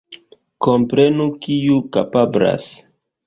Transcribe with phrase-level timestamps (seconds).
[0.65, 2.71] Komprenu kiu kapablas.